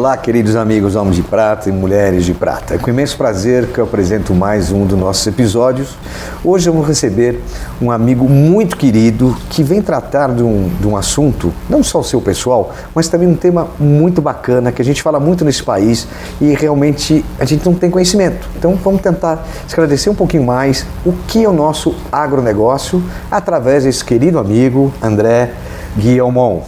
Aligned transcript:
Olá, 0.00 0.16
queridos 0.16 0.56
amigos 0.56 0.96
homens 0.96 1.16
de 1.16 1.22
prata 1.22 1.68
e 1.68 1.72
mulheres 1.72 2.24
de 2.24 2.32
prata. 2.32 2.74
É 2.74 2.78
com 2.78 2.88
imenso 2.88 3.18
prazer 3.18 3.66
que 3.66 3.78
eu 3.78 3.84
apresento 3.84 4.32
mais 4.32 4.72
um 4.72 4.86
dos 4.86 4.98
nossos 4.98 5.26
episódios. 5.26 5.94
Hoje 6.42 6.70
vou 6.70 6.80
receber 6.82 7.38
um 7.82 7.90
amigo 7.90 8.26
muito 8.26 8.78
querido 8.78 9.36
que 9.50 9.62
vem 9.62 9.82
tratar 9.82 10.32
de 10.32 10.42
um, 10.42 10.70
de 10.80 10.88
um 10.88 10.96
assunto, 10.96 11.52
não 11.68 11.82
só 11.82 12.00
o 12.00 12.02
seu 12.02 12.18
pessoal, 12.18 12.74
mas 12.94 13.08
também 13.08 13.28
um 13.28 13.34
tema 13.34 13.68
muito 13.78 14.22
bacana 14.22 14.72
que 14.72 14.80
a 14.80 14.84
gente 14.86 15.02
fala 15.02 15.20
muito 15.20 15.44
nesse 15.44 15.62
país 15.62 16.08
e 16.40 16.54
realmente 16.54 17.22
a 17.38 17.44
gente 17.44 17.66
não 17.66 17.74
tem 17.74 17.90
conhecimento. 17.90 18.48
Então 18.56 18.76
vamos 18.76 19.02
tentar 19.02 19.46
esclarecer 19.68 20.10
um 20.10 20.16
pouquinho 20.16 20.44
mais 20.44 20.86
o 21.04 21.12
que 21.28 21.44
é 21.44 21.46
o 21.46 21.52
nosso 21.52 21.94
agronegócio 22.10 23.02
através 23.30 23.84
desse 23.84 24.02
querido 24.02 24.38
amigo 24.38 24.94
André 25.02 25.52
Guilhermon. 25.94 26.62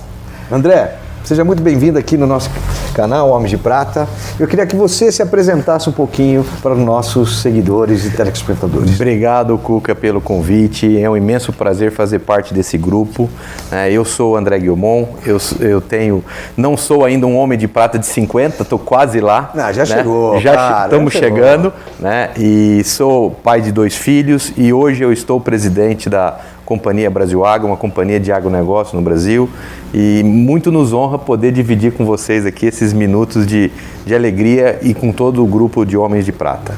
André, 0.51 0.99
seja 1.25 1.45
muito 1.45 1.63
bem-vindo 1.63 1.99
aqui 1.99 2.17
no 2.17 2.27
nosso 2.27 2.51
canal 2.95 3.31
Homens 3.31 3.51
de 3.51 3.57
Prata. 3.57 4.09
Eu 4.39 4.47
queria 4.47 4.67
que 4.67 4.75
você 4.75 5.11
se 5.13 5.23
apresentasse 5.23 5.89
um 5.89 5.93
pouquinho 5.93 6.45
para 6.61 6.73
os 6.73 6.79
nossos 6.79 7.41
seguidores 7.41 8.05
e 8.05 8.11
telespectadores. 8.11 8.95
Obrigado, 8.95 9.57
Cuca, 9.59 9.95
pelo 9.95 10.21
convite. 10.21 11.01
É 11.01 11.09
um 11.09 11.17
imenso 11.17 11.53
prazer 11.53 11.93
fazer 11.93 12.19
parte 12.21 12.53
desse 12.53 12.77
grupo. 12.77 13.31
É, 13.71 13.91
eu 13.91 14.05
sou 14.05 14.33
o 14.33 14.37
André 14.37 14.59
Guilmon, 14.59 15.07
eu, 15.25 15.39
eu 15.61 15.81
tenho, 15.81 16.25
não 16.57 16.77
sou 16.77 17.05
ainda 17.05 17.27
um 17.27 17.37
homem 17.37 17.59
de 17.59 17.69
prata 17.69 17.99
de 17.99 18.07
50, 18.07 18.63
estou 18.63 18.79
quase 18.79 19.21
lá. 19.21 19.51
Ah, 19.55 19.73
já 19.73 19.83
né? 19.83 19.87
chegou. 19.87 20.41
Já 20.41 20.85
estamos 20.85 21.13
chegando, 21.13 21.73
né? 22.01 22.31
E 22.37 22.83
sou 22.85 23.31
pai 23.31 23.61
de 23.61 23.71
dois 23.71 23.95
filhos 23.97 24.53
e 24.57 24.73
hoje 24.73 25.03
eu 25.03 25.13
estou 25.13 25.41
presidente 25.41 26.11
da 26.11 26.39
Companhia 26.65 27.11
Brasil 27.11 27.45
Agro, 27.45 27.69
uma 27.69 27.77
companhia 27.77 28.19
de 28.19 28.33
agronegócio 28.33 28.97
no 28.97 29.03
Brasil. 29.03 29.49
E 29.93 30.23
muito 30.25 30.73
nos 30.73 30.93
honra 30.93 31.19
poder 31.19 31.53
dividir 31.53 31.93
com 31.93 32.05
vocês 32.05 32.47
aqui 32.47 32.67
esses 32.67 32.93
minutos 32.93 33.47
de, 33.47 33.71
de 34.07 34.15
alegria 34.15 34.79
e 34.83 34.95
com 34.95 35.13
todo 35.13 35.43
o 35.43 35.47
grupo 35.47 35.85
de 35.85 35.97
Homens 35.97 36.25
de 36.25 36.33
Prata. 36.33 36.75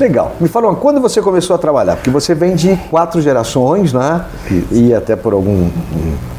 Legal. 0.00 0.32
Me 0.40 0.48
fala, 0.48 0.74
quando 0.74 1.00
você 1.00 1.22
começou 1.22 1.54
a 1.54 1.58
trabalhar? 1.58 1.96
Porque 1.96 2.10
você 2.10 2.34
vem 2.34 2.54
de 2.54 2.76
quatro 2.90 3.20
gerações, 3.20 3.92
né? 3.92 4.24
Isso. 4.50 4.66
E 4.72 4.94
até 4.94 5.14
por 5.14 5.32
algum 5.32 5.68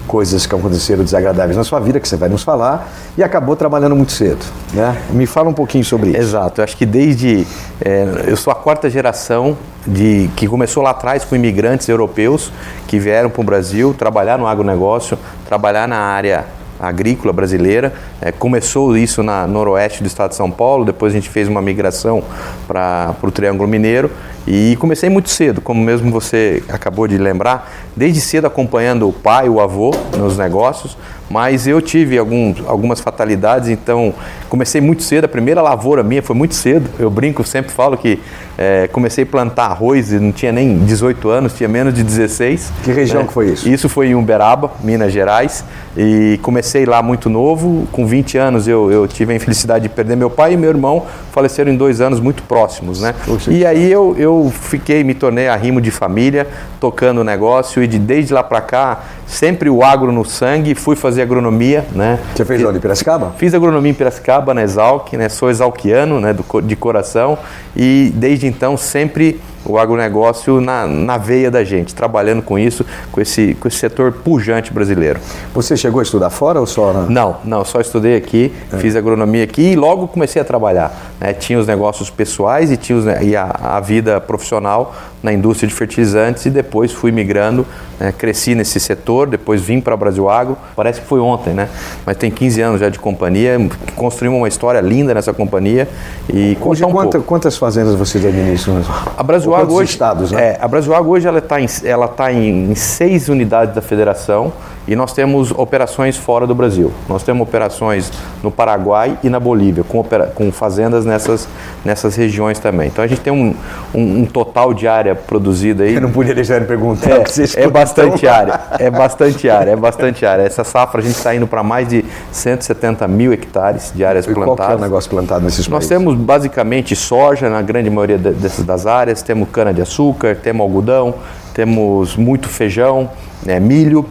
coisas 0.08 0.46
que 0.46 0.56
aconteceram 0.56 1.04
desagradáveis 1.04 1.58
na 1.58 1.64
sua 1.64 1.80
vida, 1.80 2.00
que 2.00 2.08
você 2.08 2.16
vai 2.16 2.30
nos 2.30 2.42
falar, 2.42 2.90
e 3.18 3.24
acabou 3.24 3.56
trabalhando 3.56 3.96
muito 3.96 4.14
cedo. 4.14 4.44
Né? 4.74 4.98
Me 5.12 5.28
fala 5.28 5.50
um 5.50 5.54
pouquinho 5.54 5.84
sobre 5.84 6.12
isso. 6.12 6.20
Exato, 6.20 6.62
eu 6.62 6.64
acho 6.64 6.78
que 6.78 6.86
desde. 6.86 7.46
É, 7.84 8.24
eu 8.26 8.38
sou 8.38 8.52
a 8.52 8.56
quarta 8.56 8.90
geração 8.90 9.58
de, 9.86 10.30
que 10.36 10.48
começou 10.48 10.82
lá 10.82 10.92
atrás 10.92 11.24
com 11.24 11.36
imigrantes 11.36 11.88
europeus 11.88 12.52
que 12.88 12.98
vieram 12.98 13.30
para 13.30 13.42
o 13.42 13.44
Brasil 13.44 13.94
trabalhar 13.94 14.38
no 14.38 14.48
agronegócio, 14.48 15.18
trabalhar 15.46 15.88
na 15.88 15.98
área 15.98 16.46
agrícola 16.80 17.34
brasileira. 17.34 17.94
É, 18.22 18.32
começou 18.32 18.98
isso 18.98 19.22
na 19.22 19.46
noroeste 19.46 20.02
do 20.02 20.08
estado 20.08 20.30
de 20.30 20.36
São 20.36 20.50
Paulo, 20.50 20.86
depois 20.86 21.14
a 21.14 21.16
gente 21.16 21.30
fez 21.30 21.48
uma 21.48 21.62
migração 21.62 22.24
para 22.68 23.16
o 23.22 23.32
Triângulo 23.32 23.68
Mineiro 23.68 24.10
e 24.48 24.78
comecei 24.78 25.10
muito 25.10 25.30
cedo, 25.30 25.60
como 25.60 25.84
mesmo 25.84 26.10
você 26.10 26.64
acabou 26.70 27.06
de 27.06 27.18
lembrar, 27.18 27.70
desde 27.96 28.22
cedo 28.22 28.48
acompanhando 28.48 29.08
o 29.08 29.12
pai, 29.12 29.50
o 29.50 29.60
avô 29.60 29.92
nos 30.18 30.38
negócios, 30.38 30.98
mas 31.30 31.68
eu 31.68 31.82
tive 31.82 32.18
algum, 32.18 32.54
algumas 32.66 33.00
fatalidades, 33.00 33.70
então 33.70 34.14
comecei 34.50 34.80
muito 34.80 35.04
cedo. 35.04 35.26
A 35.26 35.28
primeira 35.28 35.62
lavoura 35.62 36.04
minha 36.04 36.24
foi 36.24 36.36
muito 36.36 36.56
cedo. 36.56 36.90
Eu 36.98 37.10
brinco, 37.10 37.44
sempre 37.44 37.72
falo 37.72 37.98
que 37.98 38.20
é, 38.58 38.88
comecei 38.88 39.24
a 39.24 39.28
plantar 39.28 39.66
arroz 39.66 40.12
e 40.12 40.20
não 40.20 40.32
tinha 40.32 40.52
nem 40.52 40.78
18 40.80 41.30
anos, 41.30 41.54
tinha 41.54 41.68
menos 41.68 41.94
de 41.94 42.02
16. 42.02 42.72
Que 42.84 42.92
região 42.92 43.22
né? 43.22 43.28
que 43.28 43.34
foi 43.34 43.50
isso? 43.52 43.68
Isso 43.68 43.90
foi 43.90 44.08
em 44.08 44.16
Uberaba, 44.16 44.72
Minas 44.84 45.12
Gerais, 45.12 45.64
e 45.96 46.40
comecei 46.42 46.86
lá 46.86 47.04
muito 47.04 47.30
novo. 47.30 47.88
Com 47.92 48.06
20 48.06 48.38
anos 48.38 48.68
eu, 48.68 48.92
eu 48.92 49.08
tive 49.08 49.34
a 49.34 49.36
infelicidade 49.36 49.84
de 49.84 49.90
perder 49.90 50.16
meu 50.16 50.30
pai 50.30 50.54
e 50.54 50.58
meu 50.58 50.70
irmão 50.70 51.06
faleceram 51.32 51.72
em 51.72 51.76
dois 51.76 52.02
anos 52.02 52.20
muito 52.20 52.42
próximos, 52.44 53.02
né? 53.02 53.14
E 53.48 53.66
aí 53.66 53.92
eu, 53.92 54.16
eu 54.18 54.52
fiquei, 54.52 55.04
me 55.04 55.14
tornei 55.14 55.48
arrimo 55.48 55.82
de 55.82 55.92
família, 55.92 56.48
tocando 56.80 57.22
o 57.22 57.24
negócio 57.24 57.84
e 57.84 57.88
de 57.88 58.00
desde 58.00 58.34
lá 58.34 58.44
para 58.44 58.62
cá 58.62 59.04
sempre 59.28 59.70
o 59.70 59.84
agro 59.84 60.12
no 60.12 60.26
sangue. 60.26 60.74
Fui 60.74 60.96
fazer 60.96 61.22
agronomia, 61.22 61.86
né? 61.92 62.20
Você 62.34 62.46
fez 62.46 62.64
onde, 62.64 62.78
em 62.78 62.82
Piracicaba? 62.82 63.34
Fiz 63.38 63.54
agronomia 63.54 63.92
em 63.92 63.94
Piracicaba, 63.94 64.54
na 64.54 64.64
Exalc, 64.64 65.14
né? 65.14 65.30
Sou 65.30 65.50
exalquiano, 65.50 66.20
né? 66.20 66.34
Do, 66.34 66.62
de 66.62 66.76
coração 66.76 67.38
e 67.76 68.12
desde 68.16 68.48
então 68.48 68.78
sempre 68.78 69.40
o 69.68 69.78
agronegócio 69.78 70.62
na, 70.62 70.88
na 70.88 71.18
veia 71.18 71.52
da 71.52 71.64
gente, 71.64 71.94
trabalhando 71.94 72.42
com 72.42 72.58
isso, 72.58 72.86
com 73.12 73.20
esse, 73.20 73.56
com 73.60 73.68
esse 73.68 73.78
setor 73.78 74.12
pujante 74.12 74.74
brasileiro. 74.74 75.20
Você 75.54 75.76
chegou 75.76 76.00
a 76.00 76.04
estudar 76.04 76.30
fora 76.30 76.60
ou 76.60 76.66
só? 76.66 76.94
Na... 76.94 77.02
Não, 77.02 77.38
não, 77.44 77.66
só 77.66 77.82
estudei 77.82 78.16
aqui, 78.16 78.54
é. 78.72 78.78
fiz 78.78 78.96
agronomia 78.96 79.44
aqui 79.44 79.74
e 79.74 79.76
logo 79.76 80.08
comecei 80.08 80.42
a 80.42 80.46
trabalhar. 80.46 81.16
Né? 81.20 81.34
Tinha 81.34 81.60
os 81.60 81.68
negócios 81.68 82.10
pessoais 82.10 82.72
e 82.72 82.78
tinha 82.78 82.98
os, 82.98 83.06
e 83.22 83.36
a, 83.36 83.44
a 83.44 83.80
vida 83.80 84.22
profissional 84.22 84.96
na 85.22 85.34
indústria 85.34 85.68
de 85.68 85.74
fertilizantes 85.74 86.46
e 86.46 86.50
depois 86.50 86.92
fui 86.92 87.12
migrando, 87.12 87.66
né? 88.00 88.14
cresci 88.16 88.54
nesse 88.56 88.80
setor, 88.80 89.28
depois 89.28 89.62
vim 89.62 89.82
para 89.82 89.98
Brasil 89.98 90.30
Agro, 90.30 90.58
parece 90.76 91.02
que 91.02 91.08
foi 91.08 91.20
ontem, 91.20 91.54
né? 91.54 91.68
Mas 92.06 92.18
tem 92.18 92.30
15 92.30 92.62
anos 92.62 92.80
já 92.80 92.90
de 92.90 93.00
companhia, 93.00 93.58
construímos 93.96 94.38
uma 94.38 94.48
história 94.48 94.80
linda 94.80 95.14
nessa 95.14 95.34
companhia 95.34 95.88
e 96.32 96.58
Hoje, 96.62 96.86
um 96.86 96.92
quanta, 96.92 97.20
quantas 97.20 97.58
fazendas 97.58 97.96
vocês 97.96 98.24
administram? 98.26 98.82
A 99.18 99.24
Brasil 99.24 99.56
Agro 99.62 99.76
hoje, 99.76 99.92
estados, 99.92 100.32
né? 100.32 100.52
É, 100.52 100.58
a 100.62 100.68
Brasil 100.68 100.94
hoje 100.94 101.28
ela 101.28 101.40
está 101.40 101.60
em, 101.60 101.68
ela 101.84 102.08
tá 102.08 102.32
em, 102.32 102.72
em 102.72 102.76
seis 102.76 103.30
unidades 103.30 103.74
da 103.76 103.82
federação 103.82 104.54
e 104.88 104.96
nós 104.96 105.12
temos 105.12 105.52
operações 105.52 106.16
fora 106.16 106.48
do 106.48 106.56
Brasil. 106.56 106.92
Nós 107.10 107.22
temos 107.22 107.46
operações 107.46 108.10
no 108.42 108.50
Paraguai 108.50 109.18
e 109.22 109.30
na 109.30 109.40
Bolívia, 109.40 109.84
com, 109.84 110.00
opera, 110.00 110.28
com 110.28 110.50
fazendas 110.52 111.06
nessas, 111.06 111.48
nessas 111.84 112.16
regiões 112.16 112.58
também. 112.58 112.88
Então 112.88 113.04
a 113.04 113.08
gente 113.08 113.20
tem 113.20 113.34
um, 113.34 113.54
um, 113.94 114.22
um 114.22 114.26
total 114.26 114.74
de 114.74 114.88
área 114.88 115.14
produzida 115.14 115.84
aí. 115.84 115.96
Eu 115.96 116.02
não 116.02 116.12
podia 116.12 116.34
deixar 116.34 116.60
de 116.60 116.66
perguntar. 116.66 117.10
É, 117.10 117.24
é 117.64 117.68
bastante 117.68 118.28
área, 118.28 118.62
é 118.80 118.90
bastante 118.90 119.50
área, 119.50 119.72
é 119.72 119.76
bastante 119.76 120.26
área. 120.26 120.44
Essa 120.44 120.64
safra 120.64 121.02
a 121.02 121.04
gente 121.04 121.18
está 121.18 121.36
indo 121.36 121.48
para 121.48 121.62
mais 121.64 121.90
de 121.90 122.06
170 122.32 123.06
mil 123.10 123.34
hectares 123.34 123.92
de 123.94 124.06
áreas 124.06 124.26
e 124.26 124.34
plantadas. 124.34 124.66
Qual 124.66 124.72
é 124.72 124.76
o 124.76 124.82
negócio 124.82 125.10
plantado 125.10 125.44
nesses 125.44 125.68
Nós 125.68 125.80
países? 125.80 125.90
temos 125.90 126.16
basicamente 126.16 126.96
soja 126.96 127.50
na 127.50 127.62
grande 127.62 127.90
maioria 127.90 128.18
dessas 128.18 128.64
das 128.64 128.86
áreas, 128.86 129.22
temos 129.22 129.50
cana 129.50 129.74
de 129.74 129.82
açúcar, 129.82 130.38
temos 130.38 130.62
algodão, 130.62 131.16
temos 131.54 132.16
muito 132.16 132.48
feijão, 132.48 133.10
né, 133.44 133.60
milho 133.60 134.06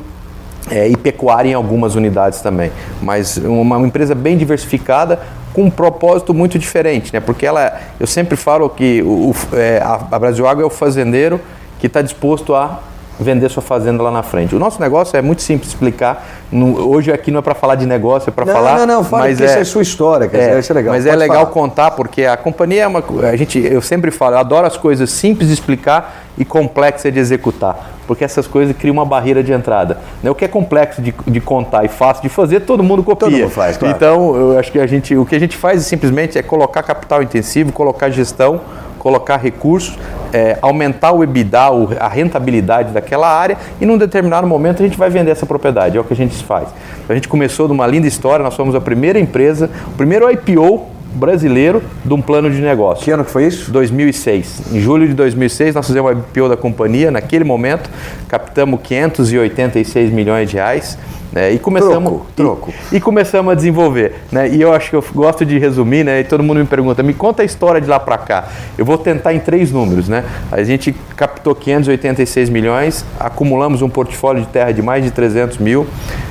é, 0.71 0.89
e 0.89 0.97
pecuária 0.97 1.51
em 1.51 1.55
algumas 1.55 1.95
unidades 1.95 2.41
também. 2.41 2.73
Mas 3.01 3.37
uma, 3.37 3.79
empresa 3.81 4.15
bem 4.15 4.37
diversificada 4.37 5.21
com 5.53 5.65
um 5.65 5.71
propósito 5.71 6.35
muito 6.35 6.59
diferente, 6.59 7.13
né? 7.13 7.21
Porque 7.21 7.47
ela, 7.47 7.81
eu 7.99 8.07
sempre 8.07 8.37
falo 8.37 8.69
que 8.69 9.03
o, 9.03 9.31
o, 9.31 9.35
é, 9.55 9.81
a 9.83 10.19
Brasil 10.19 10.47
Água 10.47 10.63
é 10.63 10.67
o 10.67 10.71
fazendeiro 10.71 11.41
que 11.79 11.87
está 11.87 12.03
disposto 12.03 12.55
a 12.55 12.81
vender 13.19 13.49
sua 13.49 13.63
fazenda 13.63 14.03
lá 14.03 14.11
na 14.11 14.23
frente. 14.23 14.55
O 14.55 14.59
nosso 14.59 14.81
negócio 14.81 15.17
é 15.17 15.23
muito 15.23 15.43
simples 15.43 15.71
de 15.71 15.75
explicar. 15.75 16.27
No, 16.53 16.89
hoje 16.89 17.13
aqui 17.13 17.31
não 17.31 17.39
é 17.39 17.43
para 17.43 17.55
falar 17.55 17.75
de 17.75 17.87
negócio, 17.87 18.29
é 18.29 18.33
para 18.33 18.47
falar. 18.47 18.79
Não, 18.79 18.87
não, 18.87 19.05
fala 19.05 19.25
mas 19.25 19.41
é, 19.41 19.47
isso 19.47 19.59
é 19.59 19.65
sua 19.65 19.83
história, 19.83 20.29
quer 20.29 20.57
é, 20.57 20.59
isso 20.59 20.73
é 20.73 20.75
legal. 20.75 20.95
Mas 20.95 21.05
Pode 21.05 21.15
é 21.15 21.19
legal 21.19 21.41
falar. 21.41 21.53
contar 21.53 21.91
porque 21.93 22.25
a 22.25 22.37
companhia 22.37 22.83
é 22.83 22.87
uma, 22.87 23.03
a 23.29 23.37
gente, 23.37 23.59
eu 23.59 23.81
sempre 23.81 24.11
falo, 24.11 24.35
eu 24.35 24.41
adoro 24.41 24.67
as 24.67 24.77
coisas 24.77 25.11
simples 25.11 25.49
de 25.49 25.55
explicar 25.55 26.27
e 26.39 26.45
complexas 26.45 27.13
de 27.13 27.19
executar, 27.19 27.93
porque 28.07 28.23
essas 28.23 28.47
coisas 28.47 28.77
criam 28.77 28.93
uma 28.93 29.05
barreira 29.05 29.43
de 29.43 29.53
entrada. 29.53 29.99
Né? 30.23 30.31
O 30.31 30.35
que 30.35 30.45
é 30.45 30.49
complexo 30.49 31.01
de, 31.01 31.15
de 31.27 31.41
contar 31.41 31.85
e 31.85 31.89
fácil 31.89 32.23
de 32.23 32.29
fazer, 32.29 32.61
todo 32.61 32.83
mundo 32.83 33.03
copia. 33.03 33.31
Todo 33.31 33.39
mundo 33.41 33.51
faz, 33.51 33.77
claro. 33.77 33.95
Então, 33.97 34.37
eu 34.37 34.59
acho 34.59 34.71
que 34.71 34.79
a 34.79 34.87
gente, 34.87 35.17
o 35.17 35.25
que 35.25 35.35
a 35.35 35.41
gente 35.41 35.57
faz 35.57 35.83
simplesmente 35.85 36.39
é 36.39 36.43
colocar 36.43 36.83
capital 36.83 37.23
intensivo, 37.23 37.73
colocar 37.73 38.11
gestão 38.11 38.61
colocar 39.07 39.37
recursos, 39.37 39.97
é, 40.33 40.59
aumentar 40.61 41.13
o 41.13 41.23
EBITDA, 41.23 41.61
a 42.01 42.09
rentabilidade 42.09 42.91
daquela 42.91 43.29
área 43.29 43.57
e 43.81 43.87
num 43.87 43.97
determinado 43.97 44.49
momento 44.49 44.83
a 44.83 44.85
gente 44.85 44.99
vai 44.99 45.09
vender 45.09 45.31
essa 45.31 45.47
propriedade, 45.47 45.97
é 45.97 46.01
o 46.01 46.03
que 46.03 46.13
a 46.13 46.17
gente 46.17 46.35
faz. 46.43 46.71
A 47.09 47.15
gente 47.15 47.29
começou 47.29 47.69
de 47.69 47.73
uma 47.73 47.87
linda 47.87 48.09
história, 48.09 48.43
nós 48.43 48.57
fomos 48.57 48.75
a 48.75 48.81
primeira 48.81 49.17
empresa, 49.17 49.71
o 49.87 49.93
primeiro 49.93 50.29
IPO 50.29 50.96
brasileiro 51.17 51.83
de 52.05 52.13
um 52.15 52.21
plano 52.21 52.51
de 52.51 52.61
negócio. 52.61 53.05
Que 53.05 53.11
ano 53.11 53.25
que 53.25 53.31
foi 53.31 53.47
isso? 53.47 53.71
2006. 53.71 54.73
Em 54.73 54.81
julho 54.81 55.09
de 55.09 55.15
2006 55.15 55.75
nós 55.75 55.87
fizemos 55.87 56.13
o 56.13 56.19
IPO 56.19 56.49
da 56.49 56.57
companhia, 56.57 57.11
naquele 57.11 57.45
momento 57.45 57.91
captamos 58.29 58.81
586 58.83 60.13
milhões 60.13 60.51
de 60.51 60.57
reais. 60.57 60.99
Né, 61.33 61.53
e 61.53 61.59
começamos 61.59 62.09
troco, 62.09 62.27
troco. 62.35 62.75
E, 62.91 62.97
e, 62.97 63.01
começamos 63.01 63.53
a 63.53 63.55
desenvolver, 63.55 64.15
né? 64.33 64.49
E 64.49 64.63
eu 64.63 64.73
acho 64.73 64.89
que 64.89 64.97
eu 64.97 65.05
gosto 65.13 65.45
de 65.45 65.59
resumir, 65.59 66.05
né? 66.05 66.21
E 66.21 66.25
todo 66.25 66.43
mundo 66.43 66.61
me 66.61 66.65
pergunta, 66.65 67.03
me 67.03 67.13
conta 67.13 67.43
a 67.43 67.45
história 67.45 67.81
de 67.81 67.87
lá 67.87 67.99
para 68.01 68.17
cá. 68.17 68.45
Eu 68.79 68.87
vou 68.87 68.97
tentar 68.97 69.35
em 69.35 69.41
três 69.41 69.71
números, 69.71 70.09
né? 70.09 70.25
A 70.51 70.63
gente 70.63 70.95
captou 71.15 71.55
586 71.55 72.49
milhões, 72.49 73.05
acumulamos 73.19 73.83
um 73.83 73.89
portfólio 73.89 74.43
de 74.43 74.49
terra 74.49 74.73
de 74.73 74.81
mais 74.81 75.05
de 75.05 75.11
300 75.11 75.59
mil, 75.59 75.87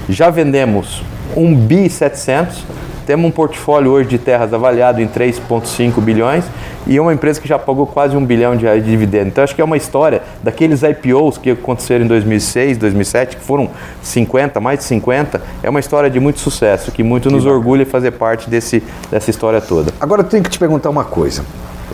já 0.10 0.30
vendemos 0.30 1.04
1 1.36 1.56
bi 1.56 1.90
700 1.90 2.64
temos 3.06 3.26
um 3.26 3.32
portfólio 3.32 3.92
hoje 3.92 4.10
de 4.10 4.18
terras 4.18 4.54
avaliado 4.54 5.02
em 5.02 5.08
3,5 5.08 6.02
bilhões 6.02 6.46
e 6.88 7.00
uma 7.00 7.14
empresa 7.14 7.40
que 7.40 7.48
já 7.48 7.58
pagou 7.58 7.86
quase 7.86 8.16
um 8.16 8.26
bilhão 8.26 8.56
de 8.56 8.66
reais 8.66 8.84
de 8.84 8.90
dividendo. 8.90 9.28
Então, 9.28 9.44
acho 9.44 9.56
que 9.56 9.62
é 9.62 9.64
uma 9.64 9.78
história 9.78 10.22
daqueles 10.44 10.82
IPOs 10.84 11.38
que 11.38 11.52
aconteceram 11.52 12.06
em 12.06 12.08
2006, 12.08 12.78
2007, 12.78 13.38
que 13.38 13.44
foram 13.44 13.70
50, 14.02 14.60
mais 14.60 14.80
de 14.80 14.86
50, 14.86 15.42
é 15.64 15.70
uma 15.70 15.80
história 15.80 16.10
de 16.10 16.20
muito 16.20 16.40
sucesso, 16.40 16.92
que 16.92 17.04
muito 17.04 17.28
que 17.28 17.34
nos 17.34 17.44
bacana. 17.44 17.60
orgulha 17.60 17.86
fazer 17.86 18.12
parte 18.12 18.50
desse, 18.50 18.84
dessa 19.10 19.30
história 19.30 19.62
toda. 19.62 19.94
Agora, 20.00 20.22
eu 20.22 20.26
tenho 20.26 20.44
que 20.44 20.50
te 20.50 20.60
perguntar 20.60 20.90
uma 20.90 21.04
coisa. 21.04 21.44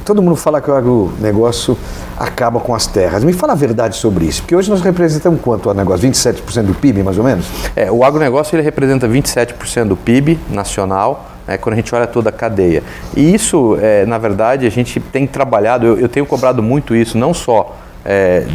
Todo 0.05 0.21
mundo 0.21 0.35
fala 0.35 0.61
que 0.61 0.71
o 0.71 0.75
agronegócio 0.75 1.77
acaba 2.17 2.59
com 2.59 2.73
as 2.73 2.87
terras. 2.87 3.23
Me 3.23 3.33
fala 3.33 3.53
a 3.53 3.55
verdade 3.55 3.95
sobre 3.95 4.25
isso, 4.25 4.41
porque 4.41 4.55
hoje 4.55 4.69
nós 4.69 4.81
representamos 4.81 5.41
quanto 5.41 5.69
o 5.69 5.73
negócio? 5.73 6.09
27% 6.09 6.63
do 6.63 6.73
PIB, 6.73 7.03
mais 7.03 7.17
ou 7.17 7.23
menos? 7.23 7.45
É, 7.75 7.91
o 7.91 8.03
agronegócio 8.03 8.55
ele 8.55 8.63
representa 8.63 9.07
27% 9.07 9.85
do 9.85 9.97
PIB 9.97 10.39
nacional, 10.49 11.29
é, 11.47 11.57
quando 11.57 11.73
a 11.73 11.75
gente 11.75 11.93
olha 11.93 12.07
toda 12.07 12.29
a 12.29 12.31
cadeia. 12.31 12.83
E 13.15 13.33
isso, 13.33 13.77
é, 13.81 14.05
na 14.05 14.17
verdade, 14.17 14.65
a 14.65 14.69
gente 14.69 14.99
tem 14.99 15.27
trabalhado, 15.27 15.85
eu, 15.85 15.99
eu 15.99 16.09
tenho 16.09 16.25
cobrado 16.25 16.63
muito 16.63 16.95
isso, 16.95 17.17
não 17.17 17.33
só 17.33 17.75
é, 18.05 18.45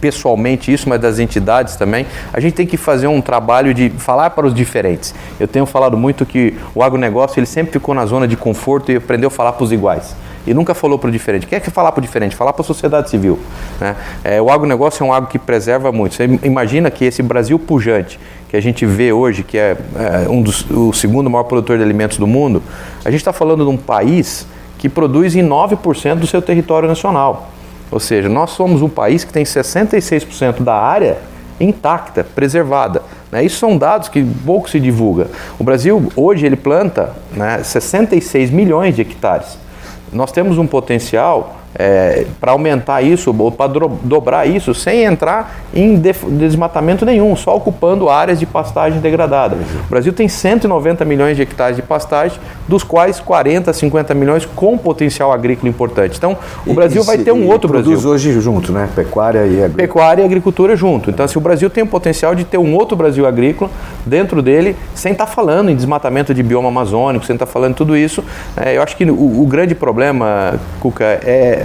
pessoalmente 0.00 0.72
isso, 0.72 0.88
mas 0.88 1.00
das 1.00 1.18
entidades 1.18 1.76
também, 1.76 2.06
a 2.32 2.40
gente 2.40 2.54
tem 2.54 2.66
que 2.66 2.76
fazer 2.76 3.06
um 3.06 3.20
trabalho 3.20 3.72
de 3.72 3.90
falar 3.90 4.30
para 4.30 4.46
os 4.46 4.54
diferentes. 4.54 5.14
Eu 5.38 5.46
tenho 5.46 5.66
falado 5.66 5.96
muito 5.96 6.26
que 6.26 6.56
o 6.74 6.82
agronegócio 6.82 7.38
ele 7.38 7.46
sempre 7.46 7.72
ficou 7.72 7.94
na 7.94 8.06
zona 8.06 8.26
de 8.26 8.36
conforto 8.36 8.90
e 8.90 8.96
aprendeu 8.96 9.28
a 9.28 9.30
falar 9.30 9.52
para 9.52 9.64
os 9.64 9.72
iguais 9.72 10.14
e 10.46 10.52
nunca 10.52 10.74
falou 10.74 10.98
para 10.98 11.08
o 11.08 11.12
diferente. 11.12 11.46
Quer 11.46 11.60
que 11.60 11.70
falar 11.70 11.92
para 11.92 12.00
o 12.00 12.02
diferente? 12.02 12.34
Falar 12.34 12.52
para 12.52 12.62
a 12.62 12.64
sociedade 12.64 13.10
civil. 13.10 13.38
Né? 13.80 13.96
É, 14.24 14.42
o 14.42 14.50
agronegócio 14.50 15.04
é 15.04 15.06
um 15.06 15.12
algo 15.12 15.28
que 15.28 15.38
preserva 15.38 15.92
muito. 15.92 16.14
Você 16.14 16.24
imagina 16.42 16.90
que 16.90 17.04
esse 17.04 17.22
Brasil 17.22 17.58
pujante 17.58 18.18
que 18.48 18.56
a 18.56 18.60
gente 18.60 18.84
vê 18.84 19.12
hoje, 19.12 19.42
que 19.42 19.56
é, 19.56 19.76
é 19.96 20.28
um 20.28 20.42
dos, 20.42 20.68
o 20.70 20.92
segundo 20.92 21.30
maior 21.30 21.44
produtor 21.44 21.78
de 21.78 21.82
alimentos 21.82 22.18
do 22.18 22.26
mundo, 22.26 22.62
a 23.02 23.10
gente 23.10 23.20
está 23.20 23.32
falando 23.32 23.64
de 23.64 23.70
um 23.70 23.78
país 23.78 24.46
que 24.78 24.88
produz 24.88 25.34
em 25.34 25.42
9% 25.42 26.16
do 26.16 26.26
seu 26.26 26.42
território 26.42 26.88
nacional. 26.88 27.48
Ou 27.90 28.00
seja, 28.00 28.28
nós 28.28 28.50
somos 28.50 28.82
um 28.82 28.88
país 28.88 29.24
que 29.24 29.32
tem 29.32 29.44
66% 29.44 30.62
da 30.62 30.74
área 30.74 31.18
intacta, 31.60 32.24
preservada. 32.24 33.02
Né? 33.30 33.44
Isso 33.44 33.58
são 33.58 33.78
dados 33.78 34.08
que 34.08 34.22
pouco 34.44 34.68
se 34.68 34.80
divulga. 34.80 35.28
O 35.58 35.64
Brasil 35.64 36.12
hoje 36.16 36.44
ele 36.44 36.56
planta 36.56 37.14
né, 37.32 37.62
66 37.62 38.50
milhões 38.50 38.94
de 38.94 39.02
hectares 39.02 39.61
nós 40.12 40.30
temos 40.30 40.58
um 40.58 40.66
potencial 40.66 41.61
é, 41.74 42.26
para 42.40 42.52
aumentar 42.52 43.02
isso 43.02 43.34
ou 43.36 43.50
para 43.50 43.72
dobrar 44.02 44.46
isso 44.46 44.74
sem 44.74 45.04
entrar 45.04 45.62
em 45.74 45.96
desmatamento 45.96 47.04
nenhum, 47.04 47.34
só 47.34 47.56
ocupando 47.56 48.08
áreas 48.08 48.38
de 48.38 48.46
pastagem 48.46 49.00
degradada. 49.00 49.56
O 49.86 49.88
Brasil 49.88 50.12
tem 50.12 50.28
190 50.28 51.04
milhões 51.04 51.36
de 51.36 51.42
hectares 51.42 51.76
de 51.76 51.82
pastagem, 51.82 52.38
dos 52.68 52.82
quais 52.82 53.20
40, 53.20 53.72
50 53.72 54.14
milhões 54.14 54.44
com 54.44 54.76
potencial 54.76 55.32
agrícola 55.32 55.68
importante. 55.68 56.16
Então, 56.16 56.36
o 56.66 56.74
Brasil 56.74 57.02
e, 57.02 57.06
vai 57.06 57.18
ter 57.18 57.32
um 57.32 57.48
outro 57.48 57.68
produz 57.68 58.02
Brasil. 58.02 58.10
hoje 58.10 58.40
junto, 58.40 58.72
né? 58.72 58.88
Pecuária 58.94 59.40
e 59.40 59.42
agricultura. 59.42 59.76
Pecuária 59.76 60.22
e 60.22 60.24
agricultura 60.24 60.76
junto. 60.76 61.10
Então, 61.10 61.24
assim, 61.24 61.38
o 61.38 61.42
Brasil 61.42 61.70
tem 61.70 61.82
o 61.82 61.86
potencial 61.86 62.34
de 62.34 62.44
ter 62.44 62.58
um 62.58 62.74
outro 62.74 62.96
Brasil 62.96 63.26
agrícola 63.26 63.70
dentro 64.04 64.42
dele, 64.42 64.76
sem 64.94 65.12
estar 65.12 65.26
tá 65.26 65.30
falando 65.30 65.70
em 65.70 65.76
desmatamento 65.76 66.34
de 66.34 66.42
bioma 66.42 66.68
amazônico, 66.68 67.24
sem 67.24 67.34
estar 67.34 67.46
tá 67.46 67.52
falando 67.52 67.74
tudo 67.74 67.96
isso. 67.96 68.22
É, 68.56 68.76
eu 68.76 68.82
acho 68.82 68.96
que 68.96 69.04
o, 69.04 69.42
o 69.42 69.46
grande 69.46 69.74
problema, 69.74 70.60
Cuca, 70.80 71.04
é 71.04 71.61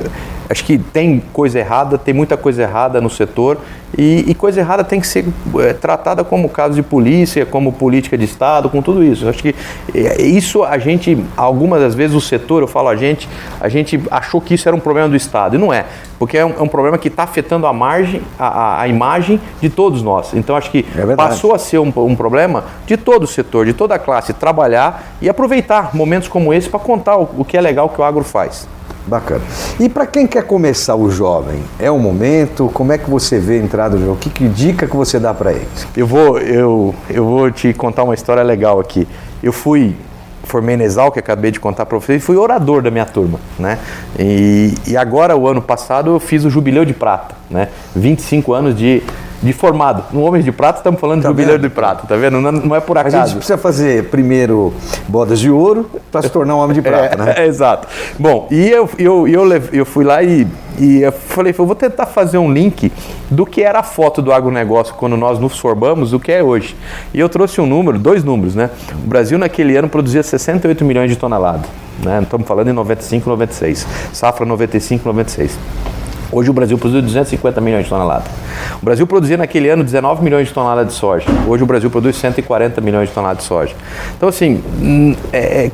acho 0.49 0.63
que 0.63 0.77
tem 0.77 1.21
coisa 1.33 1.59
errada, 1.59 1.97
tem 1.97 2.13
muita 2.13 2.37
coisa 2.37 2.63
errada 2.63 3.01
no 3.01 3.09
setor 3.09 3.57
e, 3.97 4.25
e 4.27 4.35
coisa 4.35 4.59
errada 4.59 4.83
tem 4.83 4.99
que 4.99 5.07
ser 5.07 5.25
é, 5.59 5.73
tratada 5.73 6.23
como 6.23 6.49
caso 6.49 6.75
de 6.75 6.83
polícia, 6.83 7.45
como 7.45 7.71
política 7.71 8.17
de 8.17 8.25
Estado, 8.25 8.69
com 8.69 8.81
tudo 8.81 9.03
isso. 9.03 9.27
Acho 9.27 9.41
que 9.41 9.55
é, 9.93 10.21
isso 10.21 10.63
a 10.63 10.77
gente, 10.77 11.17
algumas 11.35 11.81
das 11.81 11.95
vezes 11.95 12.15
o 12.15 12.21
setor, 12.21 12.61
eu 12.61 12.67
falo 12.67 12.89
a 12.89 12.95
gente, 12.95 13.27
a 13.59 13.69
gente 13.69 14.01
achou 14.11 14.41
que 14.41 14.53
isso 14.53 14.67
era 14.67 14.75
um 14.75 14.79
problema 14.79 15.07
do 15.09 15.15
Estado 15.15 15.55
e 15.55 15.57
não 15.59 15.73
é, 15.73 15.85
porque 16.19 16.37
é 16.37 16.45
um, 16.45 16.53
é 16.57 16.61
um 16.61 16.67
problema 16.67 16.97
que 16.97 17.07
está 17.07 17.23
afetando 17.23 17.65
a 17.65 17.73
margem, 17.73 18.21
a, 18.37 18.81
a, 18.81 18.87
imagem 18.87 19.39
de 19.61 19.69
todos 19.69 20.01
nós. 20.01 20.33
Então 20.33 20.55
acho 20.55 20.71
que 20.71 20.85
é 20.95 21.15
passou 21.15 21.53
a 21.53 21.59
ser 21.59 21.79
um, 21.79 21.91
um 21.95 22.15
problema 22.15 22.65
de 22.85 22.97
todo 22.97 23.23
o 23.23 23.27
setor, 23.27 23.65
de 23.65 23.73
toda 23.73 23.95
a 23.95 23.99
classe, 23.99 24.33
trabalhar 24.33 25.15
e 25.21 25.29
aproveitar 25.29 25.95
momentos 25.95 26.27
como 26.27 26.53
esse 26.53 26.69
para 26.69 26.79
contar 26.79 27.17
o, 27.17 27.29
o 27.37 27.45
que 27.45 27.57
é 27.57 27.61
legal 27.61 27.89
que 27.89 27.99
o 27.99 28.03
agro 28.03 28.23
faz. 28.23 28.67
Bacana. 29.07 29.41
E 29.79 29.87
para 29.87 30.05
quem 30.05 30.27
quer 30.27 30.43
começar 30.43 30.95
o 30.95 31.09
jovem, 31.09 31.63
é 31.79 31.89
o 31.89 31.97
momento? 31.97 32.69
Como 32.73 32.91
é 32.91 32.97
que 32.97 33.09
você 33.09 33.39
vê 33.39 33.59
a 33.59 33.63
entrada 33.63 33.97
do 33.97 34.05
jogo? 34.05 34.17
Que, 34.17 34.29
que 34.29 34.47
dica 34.49 34.85
que 34.85 34.95
você 34.95 35.17
dá 35.17 35.33
para 35.33 35.53
eles? 35.53 35.87
Eu 35.95 36.05
vou, 36.05 36.37
eu, 36.39 36.93
eu 37.09 37.25
vou 37.25 37.49
te 37.49 37.73
contar 37.73 38.03
uma 38.03 38.13
história 38.13 38.43
legal 38.43 38.79
aqui. 38.79 39.07
Eu 39.41 39.53
fui 39.53 39.95
formei 40.43 40.77
na 40.77 40.85
que 41.11 41.19
acabei 41.19 41.51
de 41.51 41.59
contar 41.59 41.85
para 41.85 41.97
vocês, 41.97 42.21
e 42.21 42.25
fui 42.25 42.37
orador 42.37 42.81
da 42.81 42.89
minha 42.89 43.05
turma, 43.05 43.39
né? 43.59 43.77
E, 44.17 44.73
e 44.87 44.95
agora, 44.95 45.35
o 45.35 45.47
ano 45.47 45.61
passado, 45.61 46.11
eu 46.11 46.19
fiz 46.19 46.45
o 46.45 46.49
Jubileu 46.49 46.85
de 46.85 46.93
Prata, 46.93 47.35
né? 47.49 47.67
25 47.95 48.53
anos 48.53 48.75
de 48.75 49.03
de 49.41 49.53
formado. 49.53 50.03
No 50.11 50.21
Homens 50.21 50.43
de 50.43 50.51
Prata 50.51 50.79
estamos 50.79 50.99
falando 50.99 51.21
tá 51.21 51.29
de 51.29 51.33
jubileu 51.33 51.57
de 51.57 51.69
prata, 51.69 52.07
tá 52.07 52.15
vendo? 52.15 52.41
Não, 52.41 52.51
não, 52.51 52.75
é 52.75 52.79
por 52.79 52.97
acaso. 52.97 53.17
A 53.17 53.25
gente 53.25 53.35
precisa 53.35 53.57
fazer 53.57 54.05
primeiro 54.05 54.73
bodas 55.07 55.39
de 55.39 55.49
ouro 55.49 55.89
para 56.11 56.23
se 56.23 56.29
tornar 56.29 56.55
um 56.55 56.59
homem 56.59 56.73
de 56.73 56.81
prata, 56.87 57.15
é, 57.15 57.17
né? 57.17 57.33
É, 57.37 57.45
exato. 57.47 57.87
Bom, 58.17 58.47
e 58.49 58.67
eu, 58.69 58.89
eu, 58.97 59.27
eu, 59.27 59.47
eu 59.71 59.85
fui 59.85 60.03
lá 60.03 60.23
e, 60.23 60.47
e 60.79 61.01
eu 61.01 61.11
falei, 61.11 61.53
eu 61.57 61.65
vou 61.65 61.75
tentar 61.75 62.07
fazer 62.07 62.37
um 62.37 62.51
link 62.51 62.91
do 63.29 63.45
que 63.45 63.61
era 63.61 63.79
a 63.79 63.83
foto 63.83 64.21
do 64.21 64.31
agronegócio 64.31 64.95
quando 64.95 65.15
nós 65.15 65.39
nos 65.39 65.57
formamos, 65.59 66.11
do 66.11 66.19
que 66.19 66.31
é 66.31 66.41
hoje. 66.41 66.75
E 67.13 67.19
eu 67.19 67.29
trouxe 67.29 67.61
um 67.61 67.65
número, 67.65 67.99
dois 67.99 68.23
números, 68.23 68.55
né? 68.55 68.69
O 69.03 69.07
Brasil 69.07 69.37
naquele 69.37 69.75
ano 69.75 69.87
produzia 69.87 70.23
68 70.23 70.83
milhões 70.83 71.09
de 71.09 71.15
toneladas. 71.15 71.65
Né? 72.03 72.21
Estamos 72.21 72.47
falando 72.47 72.69
em 72.69 72.73
95, 72.73 73.29
96. 73.29 73.87
Safra 74.13 74.45
95, 74.45 75.07
96. 75.07 75.57
Hoje 76.31 76.49
o 76.49 76.53
Brasil 76.53 76.77
produz 76.77 77.03
250 77.03 77.61
milhões 77.61 77.85
de 77.85 77.89
toneladas. 77.89 78.27
O 78.81 78.85
Brasil 78.85 79.07
produzia 79.07 79.37
naquele 79.37 79.69
ano 79.69 79.83
19 79.83 80.23
milhões 80.23 80.47
de 80.47 80.53
toneladas 80.53 80.87
de 80.87 80.93
soja. 80.93 81.25
Hoje 81.47 81.63
o 81.63 81.65
Brasil 81.65 81.89
produz 81.89 82.17
140 82.17 82.81
milhões 82.81 83.07
de 83.07 83.15
toneladas 83.15 83.43
de 83.43 83.47
soja. 83.47 83.75
Então, 84.15 84.27
assim, 84.27 84.61
hum, 84.81 85.15
é, 85.31 85.65
é, 85.65 85.71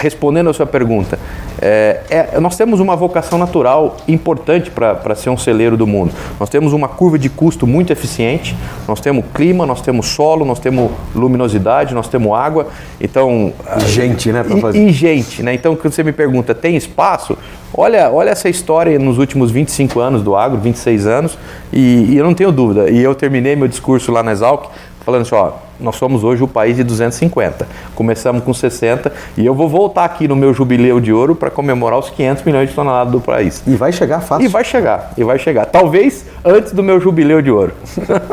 respondendo 0.00 0.50
a 0.50 0.54
sua 0.54 0.66
pergunta, 0.66 1.18
é, 1.60 2.00
é, 2.10 2.40
nós 2.40 2.56
temos 2.56 2.80
uma 2.80 2.96
vocação 2.96 3.38
natural 3.38 3.96
importante 4.08 4.70
para 4.70 5.14
ser 5.14 5.30
um 5.30 5.38
celeiro 5.38 5.76
do 5.76 5.86
mundo. 5.86 6.12
Nós 6.40 6.50
temos 6.50 6.72
uma 6.72 6.88
curva 6.88 7.16
de 7.16 7.28
custo 7.28 7.66
muito 7.66 7.92
eficiente, 7.92 8.56
nós 8.88 9.00
temos 9.00 9.24
clima, 9.32 9.64
nós 9.64 9.80
temos 9.80 10.06
solo, 10.06 10.44
nós 10.44 10.58
temos 10.58 10.90
luminosidade, 11.14 11.94
nós 11.94 12.08
temos 12.08 12.32
água. 12.36 12.66
Então, 13.00 13.52
e 13.78 13.88
gente, 13.88 14.32
né? 14.32 14.44
E, 14.74 14.78
e 14.78 14.92
gente, 14.92 15.42
né? 15.44 15.54
Então, 15.54 15.76
quando 15.76 15.92
você 15.92 16.02
me 16.02 16.12
pergunta, 16.12 16.52
tem 16.54 16.76
espaço? 16.76 17.38
Olha, 17.74 18.10
olha 18.10 18.30
essa 18.30 18.48
história 18.48 18.98
nos 18.98 19.18
últimos 19.18 19.50
25 19.50 19.98
anos 19.98 20.22
do 20.22 20.36
agro, 20.36 20.58
26 20.58 21.06
anos, 21.06 21.38
e, 21.72 22.06
e 22.10 22.16
eu 22.16 22.24
não 22.24 22.34
tenho 22.34 22.52
dúvida. 22.52 22.90
E 22.90 23.02
eu 23.02 23.14
terminei 23.14 23.56
meu 23.56 23.68
discurso 23.68 24.12
lá 24.12 24.22
na 24.22 24.32
Exalc 24.32 24.66
falando 25.04 25.22
assim, 25.22 25.34
ó, 25.34 25.52
nós 25.80 25.96
somos 25.96 26.22
hoje 26.22 26.42
o 26.42 26.48
país 26.48 26.76
de 26.76 26.84
250. 26.84 27.66
Começamos 27.94 28.44
com 28.44 28.54
60 28.54 29.12
e 29.36 29.44
eu 29.44 29.54
vou 29.54 29.68
voltar 29.68 30.04
aqui 30.04 30.28
no 30.28 30.36
meu 30.36 30.54
jubileu 30.54 31.00
de 31.00 31.12
ouro 31.12 31.34
para 31.34 31.50
comemorar 31.50 31.98
os 31.98 32.10
500 32.10 32.44
milhões 32.44 32.68
de 32.68 32.74
toneladas 32.74 33.12
do 33.12 33.20
país. 33.20 33.62
E 33.66 33.74
vai 33.74 33.92
chegar 33.92 34.20
fácil. 34.20 34.44
E 34.44 34.48
vai 34.48 34.64
chegar, 34.64 35.12
e 35.16 35.24
vai 35.24 35.38
chegar. 35.38 35.66
Talvez 35.66 36.24
antes 36.44 36.72
do 36.72 36.82
meu 36.82 37.00
jubileu 37.00 37.42
de 37.42 37.50
ouro. 37.50 37.72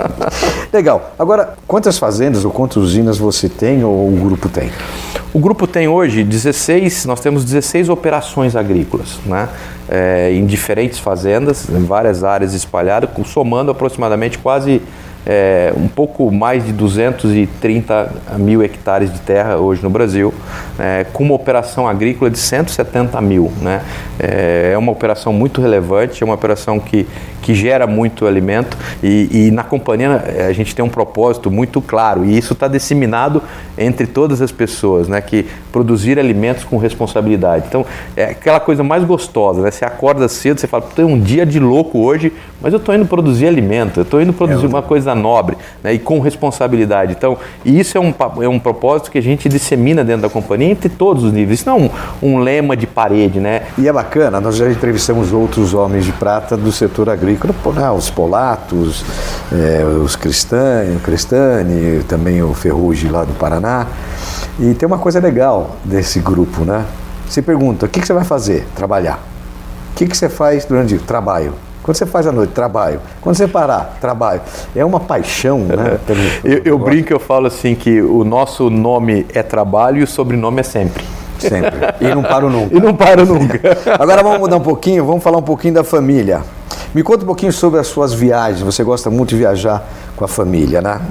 Legal. 0.71 1.11
Agora, 1.17 1.55
quantas 1.67 1.97
fazendas 1.97 2.45
ou 2.45 2.51
quantas 2.51 2.77
usinas 2.77 3.17
você 3.17 3.49
tem 3.49 3.83
ou 3.83 4.07
o 4.07 4.17
grupo 4.17 4.47
tem? 4.47 4.69
O 5.31 5.37
grupo 5.37 5.67
tem 5.67 5.87
hoje 5.87 6.23
16, 6.23 7.05
nós 7.05 7.19
temos 7.19 7.45
16 7.45 7.87
operações 7.89 8.55
agrícolas, 8.55 9.19
né? 9.25 9.47
É, 9.87 10.31
em 10.33 10.43
diferentes 10.45 10.97
fazendas, 10.97 11.69
em 11.69 11.85
várias 11.85 12.23
áreas 12.23 12.55
espalhadas, 12.55 13.11
somando 13.27 13.69
aproximadamente 13.69 14.39
quase 14.39 14.81
é, 15.25 15.73
um 15.75 15.87
pouco 15.87 16.31
mais 16.31 16.65
de 16.65 16.71
230 16.71 18.11
mil 18.37 18.63
hectares 18.63 19.11
de 19.11 19.19
terra 19.19 19.57
hoje 19.57 19.83
no 19.83 19.89
Brasil, 19.89 20.33
é, 20.77 21.05
com 21.11 21.23
uma 21.23 21.35
operação 21.35 21.87
agrícola 21.87 22.29
de 22.29 22.37
170 22.37 23.19
mil. 23.21 23.51
Né? 23.61 23.81
É, 24.19 24.71
é 24.73 24.77
uma 24.77 24.91
operação 24.91 25.31
muito 25.33 25.61
relevante, 25.61 26.23
é 26.23 26.25
uma 26.25 26.35
operação 26.35 26.79
que, 26.79 27.07
que 27.41 27.53
gera 27.53 27.85
muito 27.85 28.25
alimento 28.25 28.77
e, 29.03 29.47
e 29.47 29.51
na 29.51 29.63
companhia 29.63 30.23
é, 30.25 30.45
a 30.47 30.53
gente 30.53 30.75
tem 30.75 30.83
um 30.83 30.89
propósito 30.89 31.51
muito 31.51 31.81
claro 31.81 32.25
e 32.25 32.37
isso 32.37 32.53
está 32.53 32.67
disseminado 32.67 33.41
entre 33.77 34.07
todas 34.07 34.41
as 34.41 34.51
pessoas, 34.51 35.07
né? 35.07 35.21
que 35.21 35.45
produzir 35.71 36.19
alimentos 36.19 36.63
com 36.63 36.77
responsabilidade. 36.77 37.65
Então, 37.67 37.85
é 38.15 38.25
aquela 38.25 38.59
coisa 38.59 38.83
mais 38.83 39.03
gostosa, 39.03 39.61
né? 39.61 39.71
Você 39.71 39.85
acorda 39.85 40.27
cedo, 40.27 40.59
você 40.59 40.67
fala, 40.67 40.83
tem 40.95 41.05
um 41.05 41.19
dia 41.19 41.45
de 41.45 41.59
louco 41.59 41.99
hoje, 41.99 42.33
mas 42.61 42.73
eu 42.73 42.77
estou 42.77 42.93
indo 42.93 43.05
produzir 43.05 43.47
alimento, 43.47 43.99
eu 43.99 44.03
estou 44.03 44.21
indo 44.21 44.33
produzir 44.33 44.65
é, 44.65 44.67
uma 44.67 44.81
coisa 44.81 45.08
nobre 45.15 45.57
né? 45.83 45.93
e 45.93 45.99
com 45.99 46.19
responsabilidade. 46.19 47.13
Então, 47.17 47.37
isso 47.65 47.97
é 47.97 48.01
um, 48.01 48.13
é 48.41 48.47
um 48.47 48.59
propósito 48.59 49.11
que 49.11 49.17
a 49.17 49.21
gente 49.21 49.47
dissemina 49.49 50.03
dentro 50.03 50.23
da 50.23 50.29
companhia 50.29 50.69
entre 50.69 50.89
todos 50.89 51.23
os 51.23 51.33
níveis. 51.33 51.59
Isso 51.59 51.69
não 51.69 51.77
é 51.77 51.81
um, 51.81 51.89
um 52.21 52.39
lema 52.39 52.75
de 52.75 52.87
parede, 52.87 53.39
né? 53.39 53.63
E 53.77 53.87
é 53.87 53.93
bacana, 53.93 54.39
nós 54.39 54.55
já 54.55 54.69
entrevistamos 54.69 55.31
outros 55.31 55.73
homens 55.73 56.05
de 56.05 56.11
prata 56.11 56.55
do 56.55 56.71
setor 56.71 57.09
agrícola, 57.09 57.53
né? 57.75 57.89
os 57.91 58.09
Polatos, 58.09 59.03
é, 59.51 59.83
os 59.83 60.15
Cristani, 60.15 60.95
o 60.95 60.99
Cristani, 60.99 62.03
também 62.03 62.41
o 62.41 62.53
Ferrugem 62.53 63.11
lá 63.11 63.23
do 63.23 63.33
Paraná. 63.33 63.87
E 64.59 64.73
tem 64.73 64.87
uma 64.87 64.97
coisa 64.97 65.19
legal 65.19 65.77
desse 65.85 66.19
grupo, 66.19 66.65
né? 66.65 66.85
Você 67.27 67.41
pergunta, 67.41 67.85
o 67.85 67.89
que, 67.89 68.01
que 68.01 68.07
você 68.07 68.13
vai 68.13 68.23
fazer? 68.23 68.67
Trabalhar. 68.75 69.23
O 69.91 69.95
que, 69.95 70.07
que 70.07 70.17
você 70.17 70.27
faz 70.27 70.65
durante 70.65 70.95
o? 70.95 70.99
Trabalho. 70.99 71.53
Quando 71.89 71.97
você 71.97 72.05
faz 72.05 72.27
à 72.27 72.31
noite, 72.31 72.51
trabalho. 72.51 73.01
Quando 73.19 73.35
você 73.35 73.47
parar, 73.47 73.97
trabalho. 73.99 74.41
É 74.75 74.85
uma 74.85 74.99
paixão, 74.99 75.61
né? 75.61 75.97
eu, 76.43 76.61
eu 76.63 76.77
brinco, 76.77 77.11
eu 77.11 77.19
falo 77.19 77.47
assim 77.47 77.73
que 77.73 77.99
o 77.99 78.23
nosso 78.23 78.69
nome 78.69 79.25
é 79.33 79.41
trabalho 79.41 79.97
e 79.97 80.03
o 80.03 80.07
sobrenome 80.07 80.59
é 80.59 80.63
sempre. 80.63 81.03
Sempre. 81.39 81.71
E 81.99 82.13
não 82.13 82.21
paro 82.21 82.47
nunca. 82.47 82.77
e 82.77 82.79
não 82.79 82.95
paro 82.95 83.25
nunca. 83.25 83.59
Agora 83.99 84.21
vamos 84.21 84.37
mudar 84.37 84.57
um 84.57 84.61
pouquinho, 84.61 85.03
vamos 85.03 85.23
falar 85.23 85.39
um 85.39 85.41
pouquinho 85.41 85.73
da 85.73 85.83
família. 85.83 86.43
Me 86.93 87.01
conta 87.01 87.23
um 87.23 87.25
pouquinho 87.25 87.51
sobre 87.51 87.79
as 87.79 87.87
suas 87.87 88.13
viagens. 88.13 88.61
Você 88.61 88.83
gosta 88.83 89.09
muito 89.09 89.29
de 89.29 89.37
viajar 89.37 89.83
com 90.15 90.23
a 90.23 90.27
família, 90.27 90.83
né? 90.83 91.01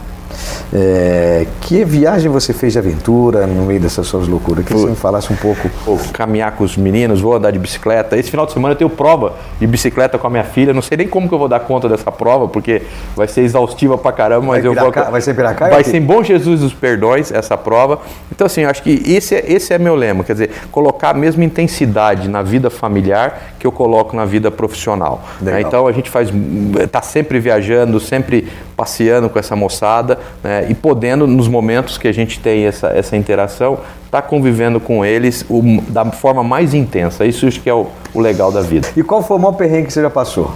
É, 0.73 1.47
que 1.63 1.85
viagem 1.85 2.31
você 2.31 2.53
fez 2.53 2.75
de 2.75 2.79
aventura 2.79 3.47
no 3.47 3.65
meio 3.65 3.81
dessas 3.81 4.07
suas 4.07 4.29
loucuras? 4.29 4.65
Que 4.65 4.73
você 4.73 4.87
me 4.87 4.97
falasse 4.97 5.33
um 5.33 5.37
pouco. 5.37 5.69
Vou 5.85 5.99
caminhar 6.13 6.53
com 6.53 6.65
os 6.65 6.77
meninos, 6.77 7.21
vou 7.21 7.35
andar 7.35 7.51
de 7.51 7.59
bicicleta. 7.59 8.17
Esse 8.17 8.31
final 8.31 8.47
de 8.47 8.53
semana 8.53 8.75
eu 8.75 8.77
tenho 8.77 8.91
prova 8.91 9.35
de 9.59 9.67
bicicleta 9.67 10.19
com 10.19 10.27
a 10.27 10.31
minha 10.31 10.45
filha. 10.45 10.73
Não 10.73 10.83
sei 10.83 10.99
nem 10.99 11.09
como 11.09 11.29
que 11.29 11.35
eu 11.35 11.39
vou 11.39 11.49
dar 11.49 11.61
conta 11.61 11.89
dessa 11.89 12.13
prova, 12.13 12.49
porque 12.49 12.83
vai 13.17 13.27
ser 13.27 13.43
exaustiva 13.43 13.97
pra 13.97 14.13
caramba, 14.13 14.47
mas 14.47 14.63
vai 14.63 14.73
eu 14.73 14.75
vou. 14.75 14.93
Vai 15.11 15.21
ser 15.21 15.35
Piracá? 15.35 15.69
Vai 15.69 15.85
ser 15.85 15.97
em 15.97 16.03
Bom 16.03 16.23
Jesus 16.23 16.61
dos 16.61 16.75
Perdões 16.75 17.33
essa 17.33 17.57
prova. 17.57 18.01
Então, 18.31 18.47
assim, 18.47 18.63
eu 18.63 18.71
acho 18.71 18.83
que 18.83 19.03
esse 19.07 19.35
é, 19.35 19.45
esse 19.51 19.73
é 19.73 19.79
meu 19.79 19.95
lema, 19.95 20.25
quer 20.25 20.33
dizer, 20.33 20.51
colocar 20.71 21.11
a 21.11 21.15
mesma 21.15 21.45
intensidade 21.45 22.29
na 22.29 22.43
vida 22.43 22.71
familiar 22.71 23.55
que 23.59 23.67
eu 23.67 23.73
coloco 23.73 24.15
na 24.15 24.25
vida 24.25 24.51
profissional. 24.51 25.23
Né? 25.41 25.61
Então 25.61 25.87
a 25.87 25.93
gente 25.93 26.11
faz, 26.11 26.31
está 26.79 27.03
sempre 27.03 27.41
viajando, 27.41 27.99
sempre 27.99 28.49
passeando 28.77 29.29
com 29.29 29.39
essa 29.39 29.57
moçada 29.57 30.18
né? 30.43 30.67
e 30.69 30.75
podendo, 30.75 31.27
nos 31.27 31.49
momentos 31.49 31.99
que 31.99 32.09
a 32.09 32.13
gente 32.13 32.41
tem 32.41 32.65
essa, 32.65 32.89
essa 32.89 33.17
interação, 33.17 33.79
estar 34.05 34.23
tá 34.23 34.23
convivendo 34.23 34.81
com 34.81 35.05
eles 35.05 35.45
o, 35.49 35.83
da 35.89 36.05
forma 36.07 36.43
mais 36.43 36.75
intensa. 36.75 37.25
Isso 37.25 37.47
acho 37.47 37.61
que 37.61 37.69
é 37.69 37.75
o, 37.75 37.87
o 38.15 38.21
legal 38.21 38.51
da 38.51 38.61
vida. 38.61 38.89
E 38.97 39.03
qual 39.03 39.23
foi 39.23 39.37
o 39.37 39.41
maior 39.41 39.53
perrengue 39.53 39.87
que 39.87 39.93
você 39.93 40.03
já 40.03 40.11
passou? 40.11 40.53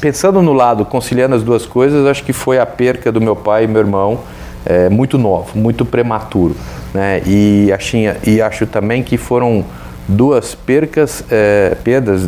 Pensando 0.00 0.42
no 0.42 0.52
lado, 0.52 0.84
conciliando 0.84 1.34
as 1.36 1.42
duas 1.42 1.64
coisas, 1.64 2.06
acho 2.06 2.24
que 2.24 2.32
foi 2.32 2.58
a 2.58 2.66
perca 2.66 3.12
do 3.12 3.20
meu 3.20 3.36
pai 3.36 3.64
e 3.64 3.66
meu 3.68 3.80
irmão, 3.80 4.18
é, 4.66 4.88
muito 4.88 5.16
novo, 5.16 5.56
muito 5.56 5.84
prematuro. 5.84 6.56
Né? 6.92 7.22
E, 7.24 7.72
achinha, 7.72 8.16
e 8.26 8.42
acho 8.42 8.66
também 8.66 9.02
que 9.02 9.16
foram 9.16 9.64
duas 10.08 10.54
percas, 10.54 11.24
é, 11.30 11.76
perdas 11.84 12.22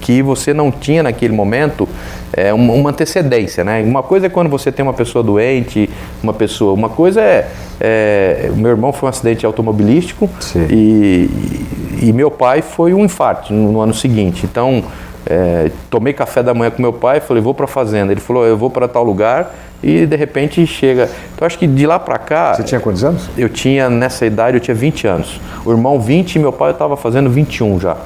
que 0.00 0.22
você 0.22 0.52
não 0.52 0.70
tinha 0.70 1.02
naquele 1.02 1.34
momento 1.34 1.88
é, 2.32 2.52
uma, 2.52 2.90
antecedência, 2.90 3.64
né? 3.64 3.82
Uma 3.82 4.02
coisa 4.02 4.26
é 4.26 4.28
quando 4.28 4.48
você 4.48 4.70
tem 4.70 4.82
uma 4.82 4.92
pessoa 4.92 5.22
doente, 5.22 5.88
uma 6.22 6.32
pessoa, 6.32 6.72
uma 6.72 6.88
coisa 6.88 7.20
é, 7.20 7.48
é 7.80 8.50
meu 8.54 8.70
irmão 8.70 8.92
foi 8.92 9.06
um 9.06 9.10
acidente 9.10 9.46
automobilístico 9.46 10.28
e, 10.70 11.30
e, 12.02 12.12
meu 12.12 12.30
pai 12.30 12.62
foi 12.62 12.92
um 12.92 13.04
infarto 13.04 13.52
no, 13.52 13.72
no 13.72 13.80
ano 13.80 13.94
seguinte. 13.94 14.44
Então 14.44 14.84
é, 15.26 15.70
tomei 15.90 16.12
café 16.12 16.42
da 16.42 16.54
manhã 16.54 16.70
com 16.70 16.80
meu 16.80 16.92
pai, 16.92 17.20
falei 17.20 17.42
vou 17.42 17.54
para 17.54 17.64
a 17.64 17.68
fazenda. 17.68 18.12
Ele 18.12 18.20
falou 18.20 18.44
eu 18.44 18.56
vou 18.56 18.70
para 18.70 18.88
tal 18.88 19.04
lugar 19.04 19.54
e 19.82 20.06
de 20.06 20.16
repente 20.16 20.66
chega. 20.66 21.08
Então 21.34 21.46
acho 21.46 21.58
que 21.58 21.66
de 21.66 21.86
lá 21.86 21.98
para 21.98 22.18
cá. 22.18 22.54
Você 22.54 22.62
tinha 22.62 22.80
quantos 22.80 23.04
anos? 23.04 23.28
Eu 23.36 23.48
tinha, 23.48 23.88
nessa 23.88 24.26
idade, 24.26 24.56
eu 24.56 24.60
tinha 24.60 24.74
20 24.74 25.06
anos. 25.06 25.40
O 25.64 25.70
irmão 25.70 26.00
20 26.00 26.36
e 26.36 26.38
meu 26.38 26.52
pai 26.52 26.72
estava 26.72 26.96
fazendo 26.96 27.30
21 27.30 27.80
já. 27.80 27.96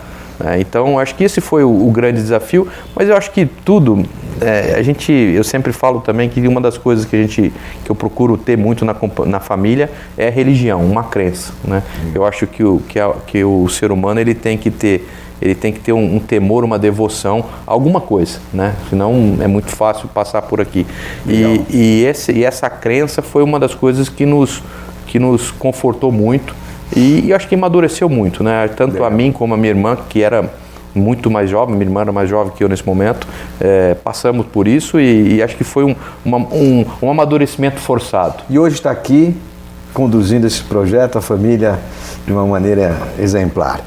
É, 0.45 0.61
então 0.61 0.99
acho 0.99 1.15
que 1.15 1.23
esse 1.23 1.41
foi 1.41 1.63
o, 1.63 1.87
o, 1.87 1.91
grande 1.91 2.21
desafio, 2.21 2.67
mas 2.97 3.09
eu 3.09 3.17
acho 3.17 3.31
que 3.31 3.47
tudo. 3.47 4.05
É, 4.41 4.75
a 4.77 4.83
gente, 4.83 5.13
eu 5.13 5.45
sempre 5.45 5.73
falo 5.73 6.01
também 6.01 6.29
que 6.29 6.41
uma 6.49 6.61
das 6.61 6.77
coisas 6.77 7.05
que 7.05 7.15
a 7.15 7.21
gente, 7.21 7.53
que 7.85 7.91
eu 7.91 7.95
procuro 7.95 8.37
ter 8.37 8.59
muito 8.59 8.85
na, 8.85 8.97
na 9.27 9.39
família 9.39 9.89
é 10.17 10.27
a 10.27 10.31
religião, 10.31 10.85
uma 10.85 11.05
crença. 11.05 11.53
Né? 11.65 11.83
Eu 12.13 12.25
acho 12.25 12.47
que 12.47 12.65
o, 12.65 12.81
que, 12.89 12.99
a, 12.99 13.13
que 13.27 13.45
o 13.45 13.69
ser 13.69 13.93
humano 13.93 14.19
ele 14.19 14.35
tem 14.35 14.59
que 14.59 14.71
ter 14.71 15.09
ele 15.41 15.57
tem 15.57 15.73
que 15.73 15.81
ter 15.81 15.93
um, 15.93 16.17
um, 16.17 16.21
temor, 16.21 16.63
uma 16.63 16.79
devoção, 16.79 17.45
alguma 17.67 18.01
coisa, 18.01 18.39
né? 18.55 18.77
Senão 18.89 19.37
é 19.41 19.49
muito 19.49 19.71
fácil 19.75 20.09
passar 20.09 20.41
por 20.43 20.61
aqui. 20.61 20.87
E, 21.27 21.65
e, 21.69 22.05
esse, 22.05 22.31
e 22.31 22.45
essa 22.45 22.71
crença 22.71 23.21
foi 23.23 23.43
uma 23.43 23.59
das 23.59 23.75
coisas 23.75 24.09
que 24.09 24.25
nos, 24.25 24.63
que 25.05 25.19
nos 25.19 25.51
confortou 25.51 26.13
muito 26.13 26.55
e, 26.97 27.27
e 27.27 27.33
acho 27.33 27.49
que 27.49 27.55
amadureceu 27.55 28.09
muito, 28.09 28.43
né? 28.43 28.69
Tanto 28.69 28.95
Legal. 28.95 29.09
a 29.09 29.11
mim 29.11 29.33
como 29.33 29.55
a 29.55 29.57
minha 29.57 29.71
irmã, 29.71 29.97
que 30.09 30.23
era 30.23 30.51
muito 30.95 31.31
mais 31.31 31.49
jovem, 31.49 31.75
minha 31.75 31.87
irmã 31.87 32.03
era 32.03 32.13
mais 32.13 32.29
jovem 32.29 32.53
que 32.55 32.63
eu 32.63 32.69
nesse 32.69 32.87
momento, 32.87 33.27
é, 33.61 33.95
passamos 33.95 34.47
por 34.47 34.69
isso 34.69 35.01
e, 35.01 35.37
e, 35.37 35.43
acho 35.43 35.57
que 35.57 35.65
foi 35.65 35.85
um, 35.85 35.97
uma, 36.25 36.39
um, 36.39 36.85
um 37.01 37.11
amadurecimento 37.11 37.81
forçado. 37.81 38.43
E 38.51 38.59
hoje 38.59 38.77
está 38.77 38.91
aqui 38.91 39.35
conduzindo 39.95 40.47
esse 40.47 40.63
projeto, 40.63 41.19
a 41.19 41.21
família, 41.21 41.79
de 42.27 42.33
uma 42.33 42.47
maneira 42.47 42.97
exemplar. 43.19 43.81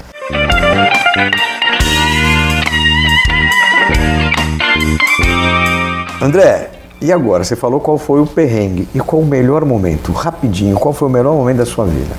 André, 6.21 6.69
e 7.01 7.11
agora? 7.11 7.43
Você 7.43 7.55
falou 7.55 7.79
qual 7.79 7.97
foi 7.97 8.19
o 8.19 8.25
perrengue 8.25 8.87
e 8.95 8.99
qual 8.99 9.21
o 9.21 9.25
melhor 9.25 9.63
momento? 9.65 10.11
Rapidinho, 10.11 10.75
qual 10.75 10.93
foi 10.93 11.07
o 11.07 11.11
melhor 11.11 11.33
momento 11.35 11.57
da 11.57 11.65
sua 11.65 11.85
vida? 11.85 12.15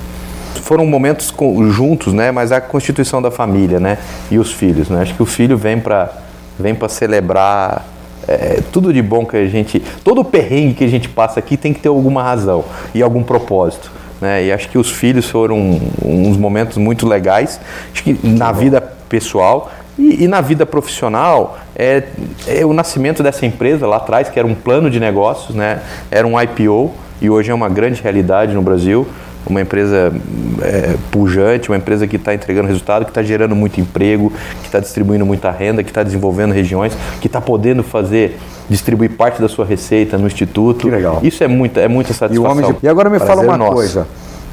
Foram 0.57 0.85
momentos 0.85 1.33
juntos, 1.69 2.13
né? 2.13 2.31
Mas 2.31 2.51
a 2.51 2.59
constituição 2.59 3.21
da 3.21 3.31
família, 3.31 3.79
né? 3.79 3.97
E 4.29 4.37
os 4.37 4.51
filhos, 4.51 4.89
né? 4.89 5.01
Acho 5.01 5.15
que 5.15 5.23
o 5.23 5.25
filho 5.25 5.57
vem 5.57 5.79
para 5.79 6.11
vem 6.59 6.73
para 6.73 6.89
celebrar 6.89 7.85
é, 8.27 8.61
tudo 8.71 8.91
de 8.91 9.01
bom 9.01 9.25
que 9.25 9.37
a 9.37 9.47
gente, 9.47 9.79
todo 10.03 10.21
o 10.21 10.25
perrengue 10.25 10.73
que 10.73 10.83
a 10.83 10.87
gente 10.87 11.07
passa 11.07 11.39
aqui 11.39 11.55
tem 11.55 11.73
que 11.73 11.79
ter 11.79 11.87
alguma 11.87 12.21
razão 12.21 12.65
e 12.93 13.01
algum 13.01 13.23
propósito. 13.23 13.91
Né? 14.19 14.45
E 14.45 14.51
acho 14.51 14.67
que 14.69 14.77
os 14.77 14.91
filhos 14.91 15.29
foram 15.29 15.79
uns 16.03 16.35
momentos 16.35 16.77
muito 16.77 17.07
legais. 17.07 17.59
Acho 17.93 18.03
que 18.03 18.19
na 18.23 18.51
vida 18.51 18.81
pessoal 18.81 19.71
e, 19.97 20.25
e, 20.25 20.27
na 20.27 20.41
vida 20.41 20.65
profissional, 20.65 21.57
é, 21.75 22.03
é, 22.47 22.65
o 22.65 22.73
nascimento 22.73 23.23
dessa 23.23 23.45
empresa 23.45 23.87
lá 23.87 23.97
atrás, 23.97 24.29
que 24.29 24.37
era 24.37 24.47
um 24.47 24.53
plano 24.53 24.89
de 24.89 24.99
negócios, 24.99 25.55
né? 25.55 25.81
era 26.11 26.27
um 26.27 26.39
IPO 26.39 26.93
e 27.21 27.29
hoje 27.29 27.49
é 27.49 27.53
uma 27.53 27.69
grande 27.69 28.01
realidade 28.01 28.53
no 28.53 28.61
Brasil. 28.61 29.07
Uma 29.49 29.61
empresa 29.61 30.13
é, 30.61 30.95
pujante, 31.11 31.69
uma 31.69 31.77
empresa 31.77 32.05
que 32.07 32.17
está 32.17 32.33
entregando 32.33 32.67
resultado, 32.67 33.05
que 33.05 33.11
está 33.11 33.23
gerando 33.23 33.55
muito 33.55 33.79
emprego, 33.79 34.31
que 34.61 34.65
está 34.65 34.79
distribuindo 34.79 35.25
muita 35.25 35.51
renda, 35.51 35.83
que 35.83 35.89
está 35.89 36.03
desenvolvendo 36.03 36.53
regiões, 36.53 36.93
que 37.21 37.27
está 37.27 37.39
podendo 37.39 37.83
fazer 37.83 38.37
distribuir 38.69 39.11
parte 39.11 39.41
da 39.41 39.47
sua 39.47 39.65
receita 39.65 40.17
no 40.17 40.27
instituto. 40.27 40.87
Que 40.87 40.91
legal. 40.91 41.19
Isso 41.23 41.43
é 41.43 41.47
muita, 41.47 41.79
é 41.79 41.87
muita 41.87 42.13
satisfação. 42.13 42.69
E, 42.71 42.73
de... 42.73 42.79
e 42.83 42.87
agora 42.89 43.09
me 43.09 43.19
fala 43.19 43.41
uma 43.41 43.57
nosso. 43.57 43.73
coisa. 43.73 44.07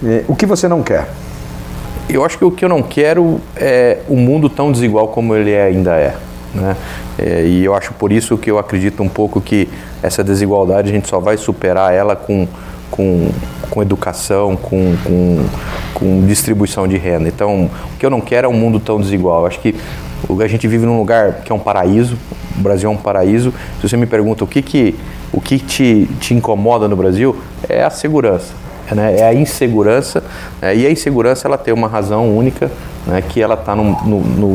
É, 0.05 0.25
o 0.29 0.37
que 0.37 0.47
você 0.47 0.69
não 0.69 0.83
quer? 0.83 1.09
Eu 2.09 2.25
acho 2.25 2.37
que 2.37 2.45
o 2.45 2.51
que 2.51 2.65
eu 2.65 2.69
não 2.69 2.83
quero 2.83 3.41
é 3.57 3.99
o 4.09 4.17
mundo 4.17 4.49
tão 4.49 4.71
desigual 4.71 5.09
como 5.09 5.35
ele 5.35 5.57
ainda 5.57 5.97
é. 5.97 6.15
Né? 6.55 6.77
É, 7.19 7.43
e 7.45 7.65
eu 7.65 7.75
acho 7.75 7.93
por 7.95 8.13
isso 8.13 8.37
que 8.39 8.51
eu 8.51 8.59
acredito 8.59 9.03
um 9.03 9.09
pouco 9.09 9.41
que 9.41 9.69
essa 10.03 10.23
desigualdade 10.23 10.91
a 10.91 10.93
gente 10.93 11.09
só 11.09 11.19
vai 11.19 11.37
superar 11.37 11.93
ela 11.93 12.15
com, 12.15 12.47
com, 12.95 13.29
com 13.71 13.83
educação, 13.83 14.55
com, 14.55 14.95
com, 15.03 15.45
com 15.93 16.27
distribuição 16.27 16.87
de 16.87 16.97
renda. 16.97 17.29
Então, 17.29 17.69
o 17.93 17.99
que 17.99 18.07
eu 18.07 18.11
não 18.11 18.21
quero 18.21 18.47
é 18.47 18.49
um 18.49 18.53
mundo 18.53 18.79
tão 18.79 19.01
desigual. 19.01 19.47
Acho 19.47 19.59
que 19.59 19.75
a 20.41 20.47
gente 20.47 20.69
vive 20.69 20.87
num 20.87 20.97
lugar 20.97 21.41
que 21.45 21.51
é 21.51 21.55
um 21.55 21.59
paraíso, 21.59 22.17
o 22.57 22.63
Brasil 22.63 22.89
é 22.89 22.93
um 22.93 22.97
paraíso. 22.97 23.53
Se 23.81 23.89
você 23.89 23.97
me 23.97 24.07
pergunta 24.07 24.45
o 24.45 24.47
que, 24.47 24.63
que, 24.63 24.95
o 25.33 25.41
que 25.41 25.59
te, 25.59 26.09
te 26.21 26.35
incomoda 26.35 26.87
no 26.87 26.95
Brasil, 26.95 27.37
é 27.69 27.83
a 27.83 27.91
segurança 27.91 28.65
né, 28.93 29.17
é 29.19 29.25
a 29.25 29.33
insegurança, 29.33 30.23
né, 30.61 30.77
e 30.77 30.87
a 30.87 30.91
insegurança 30.91 31.49
ela 31.49 31.57
tem 31.57 31.73
uma 31.73 31.89
razão 31.89 32.37
única, 32.37 32.71
né, 33.07 33.23
que 33.23 33.41
ela 33.41 33.55
está 33.55 33.75
no, 33.75 33.85
no, 34.05 34.21
no, 34.21 34.55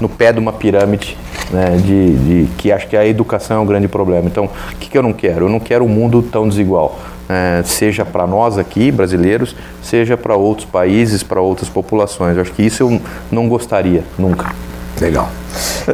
no, 0.00 0.08
pé 0.08 0.32
de 0.32 0.38
uma 0.38 0.52
pirâmide 0.52 1.16
né, 1.50 1.76
de, 1.76 2.16
de, 2.16 2.48
que 2.56 2.72
acho 2.72 2.88
que 2.88 2.96
a 2.96 3.06
educação 3.06 3.58
é 3.58 3.60
um 3.60 3.66
grande 3.66 3.88
problema. 3.88 4.26
Então, 4.26 4.44
o 4.44 4.76
que, 4.76 4.90
que 4.90 4.98
eu 4.98 5.02
não 5.02 5.12
quero? 5.12 5.46
Eu 5.46 5.48
não 5.48 5.60
quero 5.60 5.84
um 5.84 5.88
mundo 5.88 6.22
tão 6.22 6.48
desigual. 6.48 6.98
É, 7.32 7.62
seja 7.64 8.04
para 8.04 8.26
nós 8.26 8.58
aqui, 8.58 8.90
brasileiros, 8.90 9.56
seja 9.82 10.18
para 10.18 10.36
outros 10.36 10.66
países, 10.66 11.22
para 11.22 11.40
outras 11.40 11.68
populações. 11.68 12.36
Eu 12.36 12.42
acho 12.42 12.52
que 12.52 12.62
isso 12.62 12.82
eu 12.82 13.00
não 13.30 13.48
gostaria 13.48 14.04
nunca. 14.18 14.54
Legal. 15.00 15.28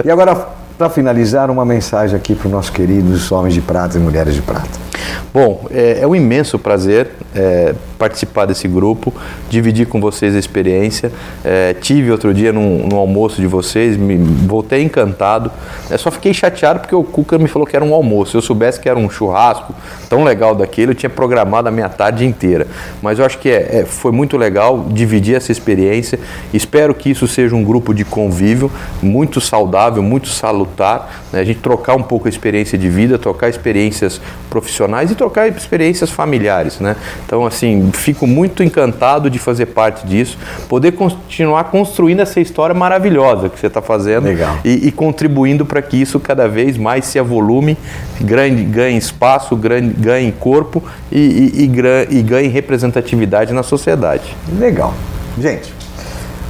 E 0.05 0.11
agora, 0.11 0.35
para 0.77 0.91
finalizar, 0.91 1.49
uma 1.51 1.65
mensagem 1.65 2.17
aqui 2.17 2.35
para 2.35 2.47
os 2.47 2.53
nossos 2.53 2.71
queridos 2.71 3.31
homens 3.31 3.55
de 3.55 3.61
prata 3.61 3.97
e 3.97 4.01
mulheres 4.01 4.35
de 4.35 4.43
prata. 4.43 4.88
Bom, 5.33 5.67
é, 5.71 5.99
é 6.03 6.07
um 6.07 6.15
imenso 6.15 6.59
prazer 6.59 7.11
é, 7.35 7.75
participar 7.99 8.47
desse 8.47 8.67
grupo, 8.67 9.13
dividir 9.51 9.87
com 9.87 10.01
vocês 10.01 10.35
a 10.35 10.39
experiência. 10.39 11.13
É, 11.45 11.75
tive 11.75 12.11
outro 12.11 12.33
dia 12.33 12.53
no 12.53 12.97
almoço 12.97 13.41
de 13.41 13.47
vocês, 13.47 13.97
me 13.97 14.17
voltei 14.17 14.83
encantado. 14.83 15.51
É, 15.91 15.97
só 15.97 16.11
fiquei 16.11 16.33
chateado 16.33 16.81
porque 16.81 16.95
o 16.95 17.05
Cuca 17.05 17.39
me 17.39 17.49
falou 17.49 17.67
que 17.67 17.77
era 17.77 17.85
um 17.85 17.93
almoço. 17.93 18.33
Se 18.33 18.37
eu 18.37 18.43
soubesse 18.43 18.81
que 18.81 18.89
era 18.89 18.99
um 18.99 19.11
churrasco 19.11 19.75
tão 20.09 20.25
legal 20.25 20.55
daquele, 20.55 20.93
eu 20.93 20.95
tinha 20.95 21.11
programado 21.11 21.69
a 21.69 21.71
minha 21.71 21.89
tarde 21.89 22.25
inteira. 22.25 22.67
Mas 23.03 23.19
eu 23.19 23.25
acho 23.25 23.39
que 23.39 23.49
é, 23.49 23.81
é, 23.81 23.85
foi 23.85 24.13
muito 24.13 24.37
legal 24.37 24.87
dividir 24.89 25.37
essa 25.37 25.53
experiência. 25.53 26.19
Espero 26.53 26.95
que 26.95 27.11
isso 27.11 27.27
seja 27.29 27.55
um 27.55 27.65
grupo 27.65 27.93
de 27.93 28.05
convívio 28.05 28.71
muito 29.03 29.41
saudável, 29.41 30.03
muito 30.03 30.29
salutar. 30.29 31.23
Né? 31.33 31.41
A 31.41 31.45
gente 31.45 31.61
trocar 31.61 31.95
um 31.95 32.03
pouco 32.03 32.27
a 32.27 32.31
experiência 32.31 32.79
de 32.79 32.89
vida, 32.89 33.19
trocar 33.19 33.49
experiências 33.49 34.21
profissionais 34.49 34.98
e 35.05 35.15
trocar 35.15 35.49
experiências 35.49 36.11
familiares, 36.11 36.81
né? 36.81 36.97
Então, 37.25 37.47
assim, 37.47 37.91
fico 37.93 38.27
muito 38.27 38.63
encantado 38.63 39.31
de 39.31 39.39
fazer 39.39 39.67
parte 39.67 40.07
disso, 40.07 40.39
poder 40.69 40.93
continuar 40.93 41.65
construindo 41.65 42.21
essa 42.21 42.41
história 42.41 42.75
maravilhosa 42.75 43.49
que 43.49 43.59
você 43.59 43.67
está 43.67 43.83
fazendo 43.83 44.29
e, 44.65 44.89
e, 44.89 44.93
contribuindo 44.93 45.65
para 45.65 45.83
que 45.83 45.97
isso 45.97 46.19
cada 46.21 46.49
vez 46.49 46.77
mais 46.77 47.05
se 47.07 47.19
avolume, 47.19 47.77
ganhe, 48.21 48.65
ganhe 48.65 48.99
espaço, 48.99 49.57
ganhe, 49.57 49.91
ganhe 49.91 50.33
corpo 50.33 50.83
e, 51.11 51.63
e, 51.65 52.19
e 52.19 52.23
ganhe 52.23 52.49
representatividade 52.49 53.53
na 53.53 53.63
sociedade. 53.63 54.37
Legal. 54.59 54.95
Gente, 55.39 55.73